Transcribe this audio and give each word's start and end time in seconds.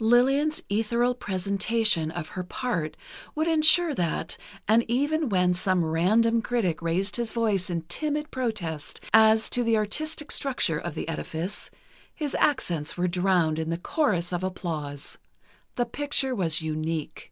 Lillian's 0.00 0.62
ethereal 0.70 1.14
presentation 1.14 2.10
of 2.10 2.28
her 2.28 2.42
part 2.42 2.96
would 3.34 3.46
insure 3.46 3.94
that, 3.94 4.38
and 4.66 4.82
even 4.88 5.28
when 5.28 5.52
some 5.52 5.84
random 5.84 6.40
critic 6.40 6.80
raised 6.80 7.16
his 7.16 7.32
voice 7.32 7.68
in 7.68 7.82
timid 7.82 8.30
protest 8.30 8.98
as 9.12 9.50
to 9.50 9.62
the 9.62 9.76
artistic 9.76 10.32
structure 10.32 10.78
of 10.78 10.94
the 10.94 11.06
edifice, 11.06 11.70
his 12.14 12.34
accents 12.36 12.96
were 12.96 13.06
drowned 13.08 13.58
in 13.58 13.68
the 13.68 13.76
chorus 13.76 14.32
of 14.32 14.42
applause: 14.42 15.18
The 15.76 15.84
picture 15.84 16.34
was 16.34 16.62
unique. 16.62 17.30